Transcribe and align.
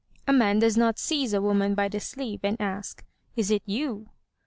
A 0.27 0.33
man 0.33 0.57
does 0.57 0.77
not 0.77 0.97
seize 0.97 1.31
a 1.31 1.39
woman 1.39 1.75
by 1.75 1.87
the 1.87 1.99
sleeve 1.99 2.39
and 2.41 2.59
ask, 2.59 3.05
*'Is 3.35 3.51
it 3.51 3.61
yotf?" 3.67 4.07